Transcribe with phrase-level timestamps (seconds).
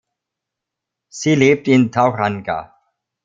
[1.09, 2.75] Sie lebt in Tauranga.